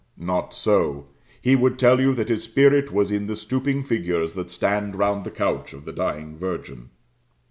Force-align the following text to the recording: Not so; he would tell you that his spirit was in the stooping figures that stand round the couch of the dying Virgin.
Not 0.17 0.51
so; 0.51 1.09
he 1.43 1.55
would 1.55 1.77
tell 1.77 1.99
you 2.01 2.15
that 2.15 2.29
his 2.29 2.41
spirit 2.45 2.91
was 2.91 3.11
in 3.11 3.27
the 3.27 3.35
stooping 3.35 3.83
figures 3.83 4.33
that 4.33 4.49
stand 4.49 4.95
round 4.95 5.25
the 5.25 5.29
couch 5.29 5.73
of 5.73 5.85
the 5.85 5.93
dying 5.93 6.35
Virgin. 6.35 6.89